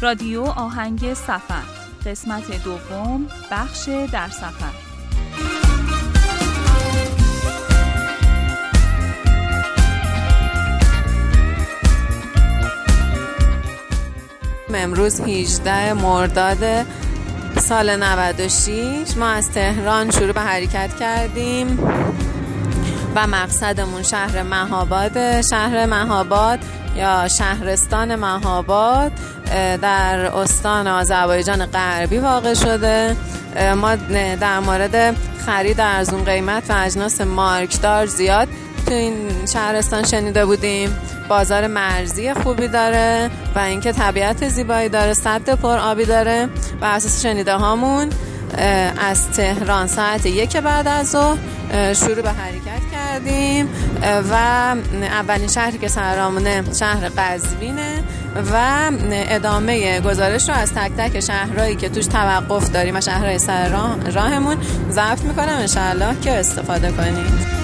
[0.00, 1.62] رادیو آهنگ سفر.
[2.06, 4.72] قسمت دوم بخش در سفر.
[14.74, 16.86] امروز 18 مرداد
[17.56, 21.78] سال 96 ما از تهران شروع به حرکت کردیم
[23.14, 25.40] و مقصدمون شهر مهاباد.
[25.40, 26.58] شهر مهاباد
[26.98, 29.12] یا شهرستان مهاباد
[29.82, 33.16] در استان آذربایجان غربی واقع شده.
[33.76, 33.94] ما
[34.40, 35.16] در مورد
[35.46, 38.48] خرید ارزون قیمت و اجناس مارکدار زیاد
[38.86, 40.96] تو این شهرستان شنیده بودیم.
[41.28, 46.48] بازار مرزی خوبی داره و اینکه طبیعت زیبایی داره صد پر آبی داره.
[46.80, 48.10] و اساس شنیده هامون
[48.98, 51.38] از تهران ساعت یک بعد از ظهر
[51.94, 53.68] شروع به حرکت کردیم
[54.30, 54.34] و
[55.02, 58.04] اولین شهری که سرامونه شهر قزوینه
[58.52, 63.68] و ادامه گزارش رو از تک تک شهرهایی که توش توقف داریم و شهرهای سر
[64.14, 64.56] راهمون
[64.90, 65.48] ضبط می‌کنم.
[65.48, 67.57] انشاءالله که استفاده کنید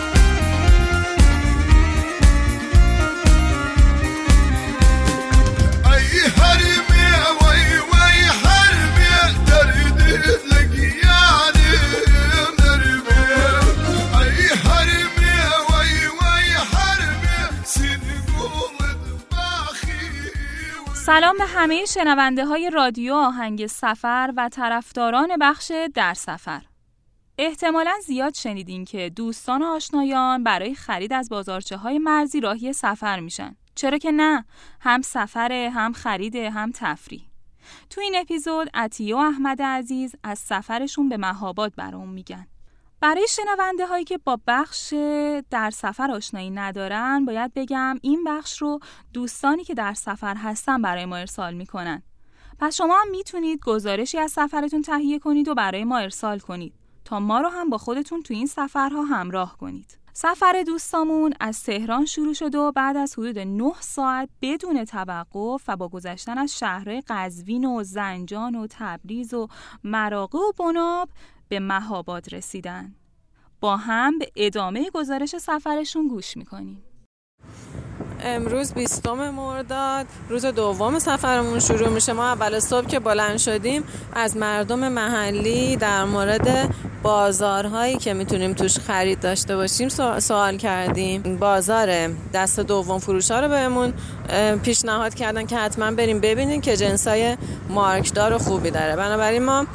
[21.06, 26.62] سلام به همه شنونده های رادیو آهنگ سفر و طرفداران بخش در سفر.
[27.38, 33.20] احتمالا زیاد شنیدین که دوستان و آشنایان برای خرید از بازارچه های مرزی راهی سفر
[33.20, 33.56] میشن.
[33.74, 34.44] چرا که نه؟
[34.80, 37.22] هم سفره هم خریده هم تفریح.
[37.90, 42.46] تو این اپیزود عطیه و احمد عزیز از سفرشون به مهاباد برام میگن.
[43.04, 44.94] برای شنونده هایی که با بخش
[45.50, 48.80] در سفر آشنایی ندارن باید بگم این بخش رو
[49.12, 52.02] دوستانی که در سفر هستن برای ما ارسال می‌کنن.
[52.58, 57.20] پس شما هم می‌تونید گزارشی از سفرتون تهیه کنید و برای ما ارسال کنید تا
[57.20, 59.98] ما رو هم با خودتون تو این سفرها همراه کنید.
[60.12, 65.76] سفر دوستامون از تهران شروع شد و بعد از حدود 9 ساعت بدون توقف و
[65.76, 69.48] با گذشتن از شهرهای قزوین و زنجان و تبریز و
[69.84, 71.08] مراغه و بناب
[71.48, 72.94] به مهاباد رسیدن.
[73.60, 76.82] با هم به ادامه گزارش سفرشون گوش می‌کنیم.
[78.26, 80.06] امروز بیستم مرداد.
[80.28, 82.12] روز دوم سفرمون شروع میشه.
[82.12, 88.78] ما اول صبح که بلند شدیم از مردم محلی در مورد بازارهایی که می‌تونیم توش
[88.78, 91.36] خرید داشته باشیم سوال کردیم.
[91.36, 93.92] بازار دست دوم فروش ها رو بهمون
[94.62, 97.36] پیشنهاد کردن که حتما بریم ببینیم که جنسای
[97.68, 98.96] مارکدار و خوبی داره.
[98.96, 99.66] بنابراین ما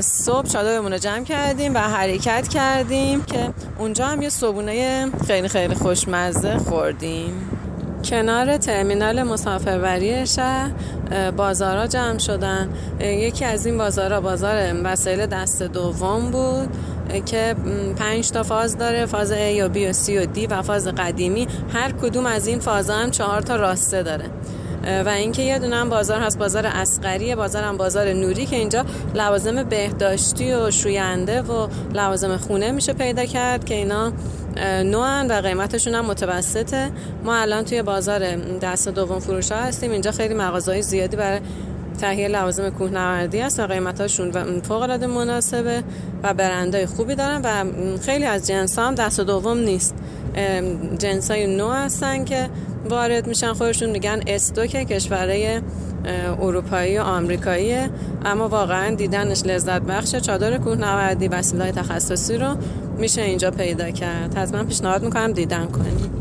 [0.00, 5.74] صبح چادرمون رو جمع کردیم و حرکت کردیم که اونجا هم یه صبونه خیلی خیلی
[5.74, 7.59] خوشمزه خوردیم.
[8.04, 10.70] کنار ترمینال مسافربری شهر
[11.36, 12.68] بازارا جمع شدن.
[13.00, 16.68] یکی از این بازارا بازار وسایل دست دوم بود
[17.26, 17.54] که
[17.96, 21.48] پنج تا فاز داره فاز A یا B و C و D و فاز قدیمی.
[21.74, 24.24] هر کدوم از این فازا هم چهار تا راسته داره.
[25.06, 28.84] و اینکه یه دونه بازار هست بازار اسقری بازار هم بازار نوری که اینجا
[29.14, 34.12] لوازم بهداشتی و شوینده و لوازم خونه میشه پیدا کرد که اینا
[34.84, 36.90] نوعن و قیمتشون هم متوسطه.
[37.24, 39.90] ما الان توی بازار دست دوم فروش ها هستیم.
[39.90, 41.40] اینجا خیلی مغازهای زیادی برای
[42.00, 44.30] تهیه لوازم کوهنوردی هست و قیمتاشون
[44.60, 45.82] فوق العاده مناسبه
[46.22, 47.64] و برندهای خوبی دارن و
[47.98, 49.94] خیلی از جنس هم دست دوم نیست.
[50.98, 52.48] جنس های نو هستن که
[52.90, 53.52] وارد میشن.
[53.52, 55.60] خودشون میگن استوک کشورهای
[56.40, 57.90] اروپایی و آمریکاییه
[58.24, 62.56] اما واقعا دیدنش لذت بخشه چادر کوهنوردی وسیله تخصصی رو
[63.00, 64.38] میشه اینجا پیدا کرد.
[64.38, 66.19] حتما پیشنهاد می‌کنم دیدن کنید.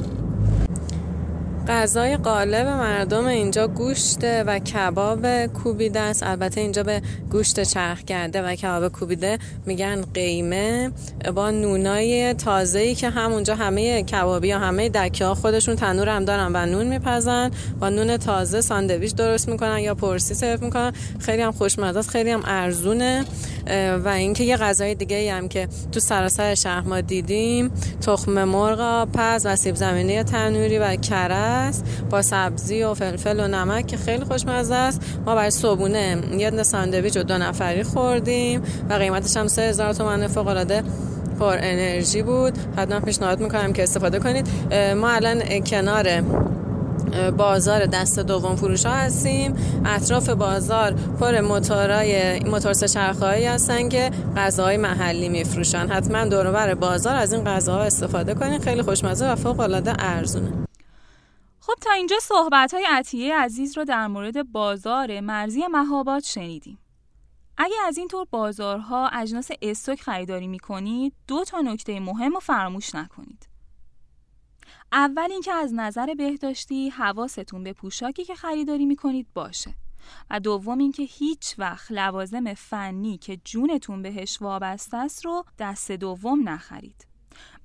[1.69, 6.23] غذای قالب مردم اینجا گوشت و کباب کوبیده است.
[6.23, 10.91] البته اینجا به گوشت چرخ کرده و کباب کوبیده میگن قیمه.
[11.35, 16.51] با نونای تازه‌ای که همونجا همه کبابی یا همه دکه ها خودشون تنور هم دارن
[16.53, 17.51] و نون میپزن.
[17.79, 20.93] با نون تازه ساندویچ درست می‌کنن یا پرسی سرو می‌کنن.
[21.19, 23.25] خیلی هم خوشمزه خیلی هم ارزونه.
[24.05, 29.45] و اینکه یه غذای دیگه هم که تو سراسر شهر ما دیدیم تخم مرغ پز
[29.45, 30.95] و سیب زمینی تنوری و
[31.59, 35.01] کرس با سبزی و فلفل و نمک که خیلی خوشمزه است.
[35.25, 40.27] ما برای صبونه یه دونه ساندویچ و دو نفری خوردیم و قیمتش هم 3000 تومان
[40.27, 40.83] فوق العاده
[41.39, 42.53] پر انرژی بود.
[42.77, 44.47] حتما پیشنهاد می‌کنم که استفاده کنید.
[44.97, 46.23] ما الان کنار
[47.37, 49.53] بازار دست دوم فروش ها هستیم.
[49.85, 55.87] اطراف بازار پر موتورای موتور سه‌چرخه‌ای هستن که غذاهای محلی میفروشن.
[55.87, 58.61] حتما دور بازار از این غذاها استفاده کنید.
[58.61, 60.68] خیلی خوشمزه و فوق العاده ارزونه.
[61.69, 66.79] خب تا اینجا صحبت های عطیه عزیز رو در مورد بازار مرزی مهاباد شنیدیم.
[67.57, 72.39] اگه از این طور بازارها اجناس استوک خریداری می کنید دو تا نکته مهم رو
[72.39, 73.47] فراموش نکنید.
[74.91, 79.73] اول اینکه از نظر بهداشتی حواستون به پوشاکی که خریداری می کنید باشه.
[80.29, 86.49] و دوم اینکه هیچ وقت لوازم فنی که جونتون بهش وابسته است رو دست دوم
[86.49, 87.08] نخرید.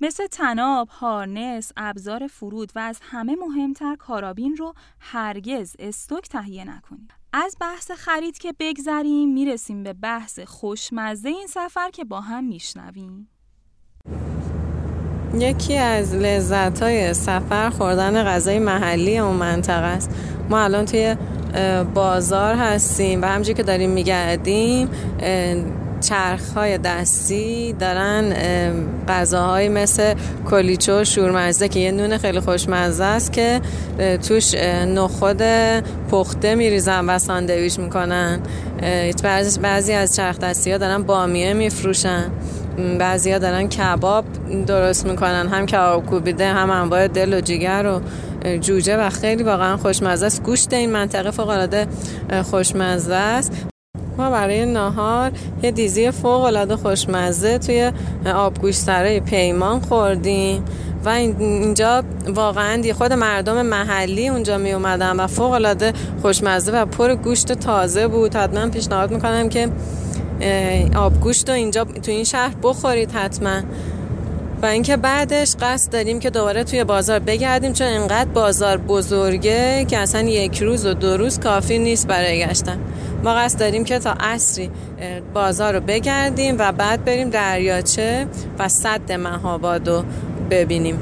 [0.01, 7.11] مثل تناب، هارنس، ابزار فرود و از همه مهمتر کارابین رو هرگز استوک تهیه نکنید.
[7.33, 13.29] از بحث خرید که بگذریم می‌رسیم به بحث خوشمزه این سفر که با هم میشنویم.
[15.39, 20.11] یکی از لذت های سفر خوردن غذای محلی اون منطقه است
[20.51, 21.17] ما الان توی
[21.95, 24.89] بازار هستیم و همجوری که داریم میگردیم
[26.09, 28.33] چرخ های دستی دارن
[29.09, 30.15] غذاهایی مثل
[30.51, 33.61] کلیچو شورمزه که یه نون خیلی خوشمزه است که
[34.29, 35.43] توش نخود
[36.11, 38.41] پخته میریزن و ساندویچ می‌کنن.
[39.63, 42.25] بعضی از چرخ دستی ها دارن بامیه میفروشن.
[42.99, 44.25] بعضی ها دارن کباب
[44.67, 48.01] درست می‌کنن هم کباب کوبیده هم انواع دل و جیگر و
[48.59, 50.43] جوجه و خیلی واقعا خوشمزه است.
[50.43, 51.87] گوشت این منطقه فوق العاده
[52.51, 53.74] خوشمزه است.
[54.19, 55.33] ما برای نهار
[55.63, 57.93] یه دیزی فوق العاده خوشمزه توی
[58.35, 60.65] آبگوشتره پیمان خوردیم
[61.05, 66.85] و اینجا واقعا دی خود مردم محلی اونجا می اومدن و فوق العاده خوشمزه و
[66.87, 68.37] پر گوشت تازه بود.
[68.37, 69.69] حتما پیشنهاد می‌کنم که
[70.97, 73.61] آبگوشت رو اینجا تو این شهر بخورید حتما.
[74.63, 79.99] و اینکه بعدش قصد داریم که دوباره توی بازار بگردیم چون انقدر بازار بزرگه که
[79.99, 82.79] اصلا یک روز و دو روز کافی نیست برای گشتن.
[83.25, 84.71] ما قصد داریم که تا عصری
[85.35, 88.27] بازار رو بگردیم و بعد بریم دریاچه
[88.59, 90.05] و صد مهاباد رو
[90.51, 91.01] ببینیم.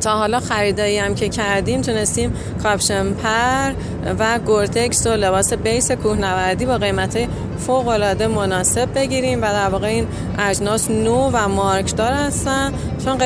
[0.00, 3.72] تا حالا خریدایی هم که کردیم تونستیم کاپشن پر
[4.18, 7.18] و گورتکس و لباس بیس کوهنوردی با قیمت
[7.66, 10.06] فوق العاده مناسب بگیریم و در واقع این
[10.38, 12.72] اجناس نو و مارکدار هستن.
[13.04, 13.18] چون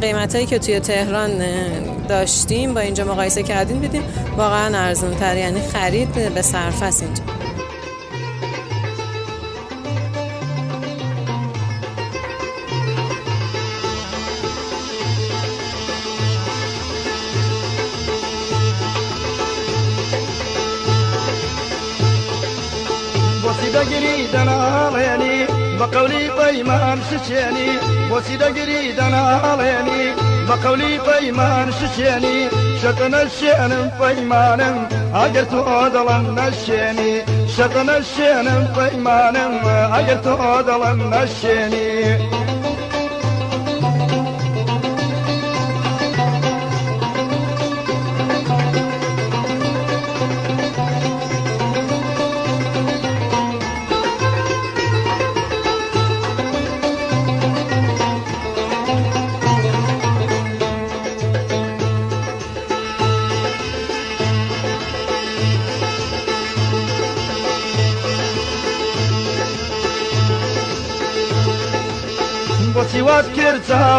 [0.00, 1.30] قیمت هایی که توی تهران
[2.08, 4.02] داشتیم با اینجا مقایسه کردیم بدیم
[4.36, 7.39] واقعا ارزون تر یعنی خرید به صرف اینجا.
[23.80, 25.46] قريد أنا عليني
[25.78, 27.68] بقولي طيمان ششيني.
[28.10, 30.14] وسيدة قريد أنا عليني
[30.48, 32.48] بقولي طيمان ششيني.
[32.82, 34.60] شطن الشين طيمان
[35.14, 37.22] اجرت اودل نشيني.
[37.56, 38.46] شطن الشين
[38.76, 39.36] طيمان
[39.92, 40.82] اجرت اودل
[41.12, 42.18] نشيني.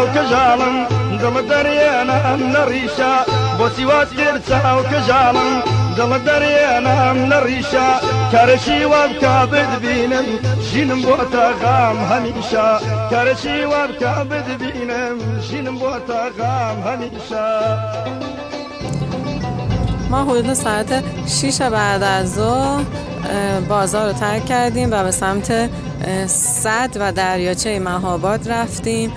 [0.01, 0.75] چاو کەژاڵم
[1.21, 3.13] دڵە دەرێنام نەڕیشە
[3.57, 5.51] بۆ سیوات کرد چاو کەژاڵم
[5.97, 7.87] دڵە دەرێنام نەڕیشە
[8.31, 10.27] کارەشی وا بکە بدبینم
[10.67, 12.67] ژینم بۆ تاغام هەمیشە
[13.11, 15.15] کارەشی وا بکە بدبینم
[15.47, 17.47] ژینم بۆ تاغام هەمیشە
[20.11, 20.91] ما حدود ساعت
[21.27, 22.83] 6 بعد از ظهر
[23.69, 25.69] بازار رو ترک کردیم و به سمت
[26.27, 29.11] صد و دریاچه مهاباد رفتیم.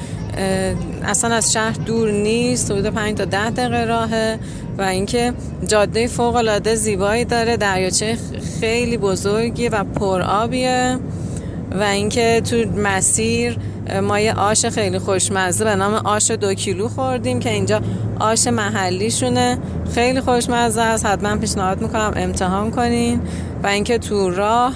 [1.05, 4.39] اصلا از شهر دور نیست حدود 5 تا 10 دقیقه راهه
[4.79, 5.33] و اینکه
[5.67, 8.19] جاده فوق العاده زیبایی داره دریاچه
[8.61, 10.99] خیلی بزرگی و پرآبیه
[11.71, 13.59] و اینکه تو مسیر
[14.03, 17.81] ما یه آش خیلی خوشمزه به نام آش دو کیلو خوردیم که اینجا
[18.21, 19.59] آش محلیشونه.
[19.95, 21.07] خیلی خوشمزه است.
[21.07, 23.21] حتما پیشنهاد می‌کنم امتحان کنین.
[23.63, 24.75] و اینکه تو راه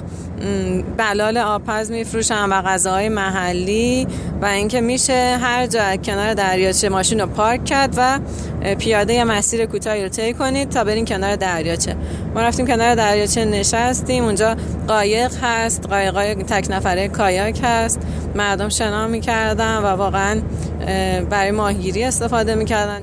[0.97, 4.07] بلال آبپز میفروشن و غذاهای محلی
[4.43, 8.19] و اینکه میشه هر جا کنار دریاچه ماشین رو پارک کرد و
[8.75, 11.97] پیاده یا مسیر کوتاهی رو طی کنید تا برین کنار دریاچه.
[12.35, 14.25] ما رفتیم کنار دریاچه نشستیم.
[14.25, 14.57] اونجا
[14.89, 15.87] قایق هست.
[15.87, 18.01] قایقای تک نفره کایاک هست.
[18.35, 20.41] مردم شنا می‌کردن و واقعا
[21.31, 23.01] برای ماهگیری استفاده می‌کردن.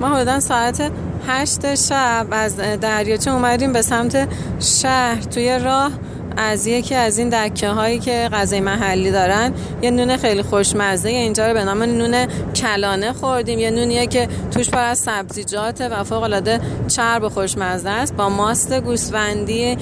[0.00, 0.90] ما حدودا ساعت
[1.28, 4.28] هشت شب از دریاچه اومدیم به سمت
[4.60, 5.22] شهر.
[5.22, 5.90] توی راه
[6.36, 9.52] از یکی از این دکه هایی که غذای محلی دارن
[9.82, 13.58] یه نون خیلی خوشمزه اینجا رو به نام نون کلانه خوردیم.
[13.58, 18.14] یه نونیه که توش پر از سبزیجات و فوق العاده چرب و خوشمزه است.
[18.14, 19.78] با ماست گوسفندی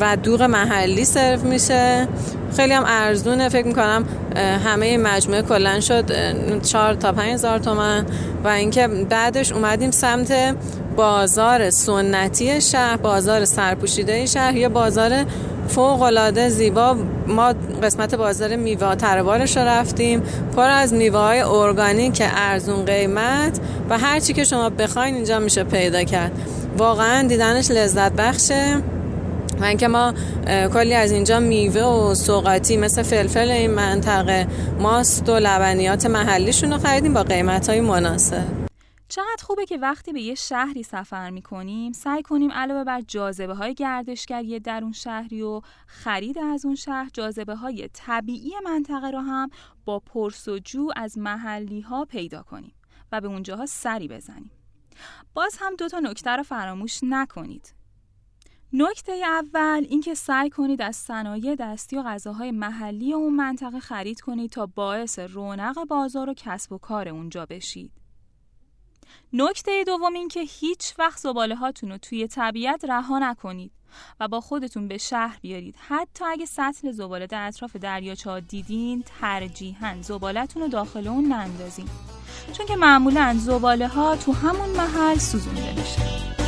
[0.00, 2.08] و دوغ محلی سرو میشه.
[2.56, 3.48] خیلی هم ارزونه.
[3.48, 4.04] فکر می‌کنم
[4.64, 6.04] همه مجموعه کلن شد
[6.62, 7.60] 4 تا 5 هزار
[8.44, 10.56] و اینکه بعدش اومدیم سمت
[10.96, 15.24] بازار سنتی شهر بازار سرپوشیده شهر یا بازار
[15.74, 20.22] فوق العاده زیبا ما قسمت بازار میوه تربارش رفتیم.
[20.56, 23.60] پر از میوه های ارگانیک ارزون قیمت
[23.90, 26.32] و هر چی که شما بخواین اینجا میشه پیدا کرد.
[26.78, 28.76] واقعا دیدنش لذت بخشه.
[29.60, 30.14] و اینکه ما
[30.72, 34.46] کلی از اینجا میوه و سوقاتی مثل فلفل این منطقه
[34.80, 38.61] ماست و لبنیات محلیشون رو خریدیم با قیمت های مناسب.
[39.12, 43.74] چقدر خوبه که وقتی به یه شهری سفر می‌کنیم سعی کنیم علاوه بر جاذبه های
[43.74, 49.50] گردشگری در اون شهری و خرید از اون شهر جاذبه های طبیعی منطقه رو هم
[49.84, 52.74] با پرسجو از محلی ها پیدا کنیم
[53.12, 54.50] و به اونجاها سری بزنیم
[55.34, 57.74] باز هم دو تا نکته رو فراموش نکنید
[58.72, 64.50] نکته اول اینکه سعی کنید از صنایع دستی و غذاهای محلی اون منطقه خرید کنید
[64.50, 68.01] تا باعث رونق بازار و کسب و کار اونجا بشید.
[69.32, 73.72] نکته دوم این که هیچ وقت زباله هاتون رو توی طبیعت رها نکنید
[74.20, 75.76] و با خودتون به شهر بیارید.
[75.88, 81.88] حتی اگه سطل زباله در اطراف دریاچه ها دیدین ترجیحاً زبالتون رو داخل اون نندازین.
[82.52, 86.41] چون که معمولا زباله ها تو همون محل سوزونده میشه.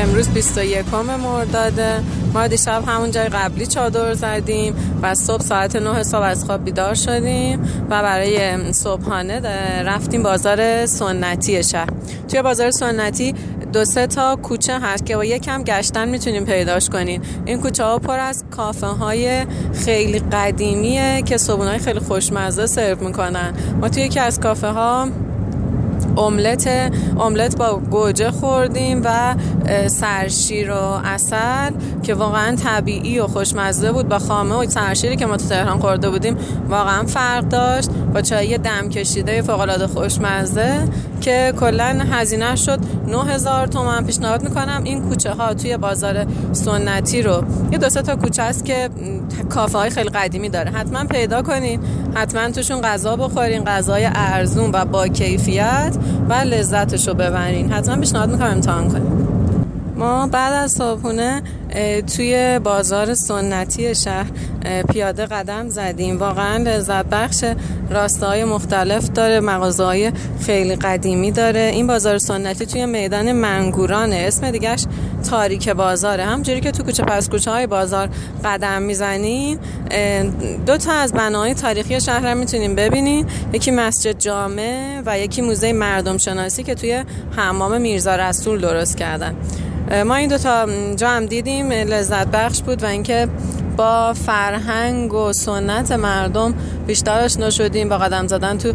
[0.00, 2.00] امروز 21 مرداده
[2.34, 6.94] ما دیشب همون جای قبلی چادر زدیم و صبح ساعت 9 صبح از خواب بیدار
[6.94, 9.40] شدیم و برای صبحانه
[9.82, 11.88] رفتیم بازار سنتی شهر.
[12.28, 13.34] توی بازار سنتی
[13.72, 17.22] دو سه تا کوچه هست که با یکم گشتن می‌تونیم پیداش کنیم.
[17.46, 19.46] این کوچه ها پر از کافه های
[19.84, 23.54] خیلی قدیمیه که صبحونه خیلی خوشمزه سرو می‌کنن.
[23.80, 25.08] ما توی یکی از کافه ها
[26.18, 29.34] املت املت با گوجه خوردیم و
[29.86, 31.70] سرشیر و اصل
[32.02, 36.10] که واقعا طبیعی و خوشمزه بود با خامه و سرشیری که ما تو تهران خورده
[36.10, 36.36] بودیم
[36.68, 37.90] واقعا فرق داشت.
[38.14, 40.88] با چای دم کشیده فوق العاده خوشمزه.
[41.20, 44.06] که کلا هزینه شد 9000 تومان.
[44.06, 48.88] پیشنهاد می‌کنم این کوچه ها توی بازار سنتی رو یه دو تا کوچه است که
[49.48, 50.70] کافه های خیلی قدیمی داره.
[50.70, 51.80] حتما پیدا کنین
[52.14, 55.96] حتما توشون غذا بخورین غذای ارزون و با کیفیت
[56.28, 57.72] و لذتش رو ببرین.
[57.72, 59.19] حتما پیشنهاد می‌کنم امتحان کنین.
[60.00, 61.42] ما بعد از صبحونه
[62.16, 64.26] توی بازار سنتی شهر
[64.92, 66.18] پیاده قدم زدیم.
[66.18, 67.44] واقعا لذت بخش
[67.90, 70.12] راستای مختلف داره مغازه
[70.46, 71.60] خیلی قدیمی داره.
[71.60, 74.16] این بازار سنتی توی میدان منگورانه.
[74.16, 74.84] اسم دیگهش
[75.30, 76.24] تاریک بازاره.
[76.24, 78.08] همجوری که تو کوچه پس کوچه های بازار
[78.44, 79.58] قدم می‌زنین
[80.66, 83.26] دو تا از بناهای تاریخی شهر هم می‌تونیم ببینین.
[83.52, 87.04] یکی مسجد جامع و یکی موزه مردم شناسی که توی
[87.36, 89.36] حمام میرزا رسول درست کردن.
[89.90, 90.66] ما این دوتا
[90.96, 93.28] جا هم دیدیم لذت بخش بود و اینکه
[93.76, 96.54] با فرهنگ و سنت مردم
[96.86, 97.88] بیشتر آشنا شدیم.
[97.88, 98.72] با قدم زدن تو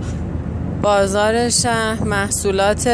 [0.82, 2.88] بازار شهر محصولات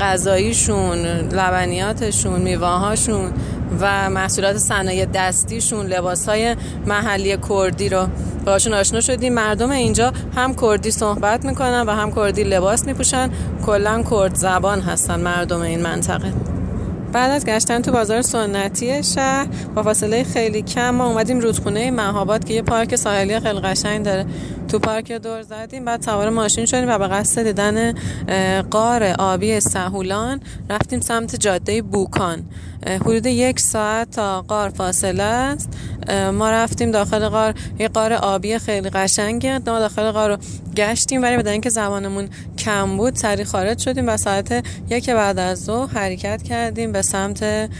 [0.00, 0.98] غذاییشون
[1.32, 3.32] لبنیاتشون میوهاشون
[3.80, 6.56] و محصولات صنایع دستیشون لباسهای
[6.86, 8.06] محلی کردی رو
[8.46, 9.34] باشون آشنا شدیم.
[9.34, 13.30] مردم اینجا هم کردی صحبت می‌کنن و هم کردی لباس میپوشن.
[13.66, 16.32] کلا کرد زبان هستن مردم این منطقه.
[17.12, 22.44] بعد از گشتن تو بازار سنتی شهر با فاصله خیلی کم ما اومدیم رودخونه مهاباد
[22.44, 24.26] که یه پارک ساحلی خیلی قشنگ داره.
[24.68, 27.94] تو پارک دور زدیم بعد سوار ماشین شدیم و به قصد دیدن
[28.62, 32.44] قار آبی سهولان رفتیم سمت جاده بوکان.
[32.86, 35.68] حدود یک ساعت تا قار فاصله است.
[36.32, 39.58] ما رفتیم داخل قار یه قار آبی خیلی قشنگه.
[39.58, 40.38] ما داخل قار رو
[40.76, 45.64] گشتیم ولی بدن که زمانمون کم بود سری خارج شدیم و ساعت یک بعد از
[45.64, 47.70] ظهر حرکت کردیم به سمت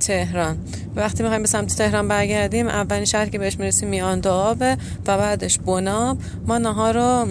[0.00, 0.56] تهران.
[0.96, 6.18] وقتی می‌خوایم به سمت تهران برگردیم اولین شهر که بهش می‌رسیم میان و بعدش بناب
[6.46, 7.26] ما نهار رو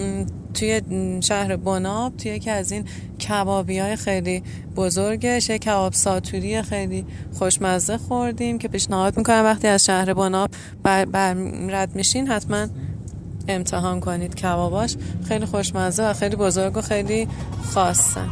[0.54, 0.82] توی
[1.20, 2.84] شهر بناب توی یکی از این
[3.28, 4.42] کبابی های خیلی
[4.76, 7.06] بزرگش یک کباب ساتوری خیلی
[7.38, 10.50] خوشمزه خوردیم که پیشنهاد می‌کنم وقتی از شهر بناب
[10.82, 11.34] بر, بر
[11.68, 12.66] رد میشین حتما
[13.48, 14.96] امتحان کنید کباباش.
[15.28, 17.28] خیلی خوشمزه و خیلی بزرگ و خیلی
[17.74, 18.28] خاصن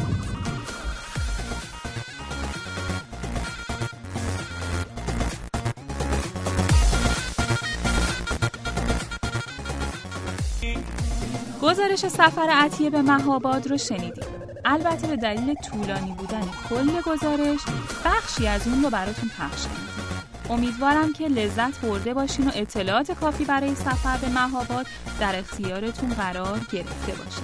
[11.92, 14.24] گزارش سفر عطیه به مهاباد رو شنیدید
[14.64, 17.60] البته به دلیل طولانی بودن کل گزارش
[18.04, 20.20] بخشی از اون رو براتون پخش کردیم.
[20.50, 24.86] امیدوارم که لذت برده باشین و اطلاعات کافی برای سفر به مهاباد
[25.20, 27.42] در اختیارتون قرار گرفته باشه.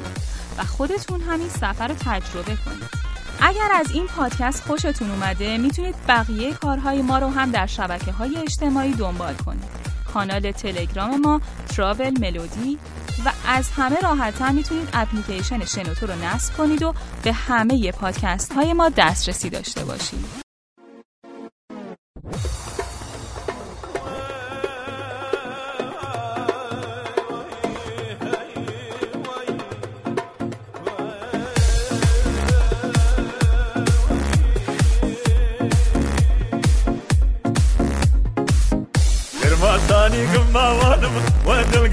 [0.58, 2.90] و خودتون همین سفر رو تجربه کنید.
[3.40, 8.36] اگر از این پادکست خوشتون اومده می‌تونید بقیه کارهای ما رو هم در شبکه های
[8.36, 9.86] اجتماعی دنبال کنید.
[10.14, 11.40] کانال تلگرام ما
[11.76, 12.78] تراول ملودی
[13.24, 18.72] و از همه راحتتر می‌تونید اپلیکیشن شنوتو رو نصب کنید و به همه پادکست های
[18.72, 20.46] ما دسترسی داشته باشید.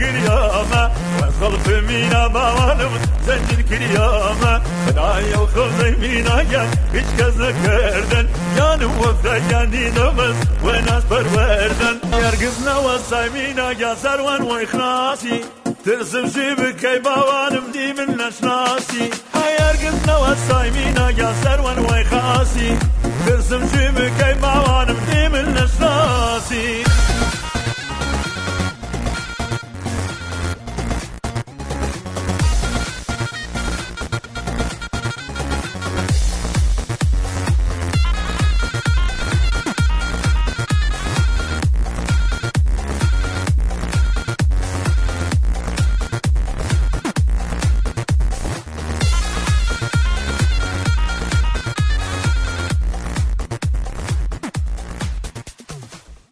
[0.03, 2.89] وين خلف مينا ما والو
[3.27, 12.77] زنجين كرياما بدايا وخلف مينا يا إيش كذكردن يا نوف دياني نمس وناس بروردن يرقزنا
[12.77, 15.41] وصاي مينا يا سروان ويخناسي
[15.85, 22.77] ترسم جيبك كي باوان مدي من نشناسي هاي ارقزنا وصاي مينا يا سروان ويخاسي
[23.25, 24.92] ترسم جيبك كي باوان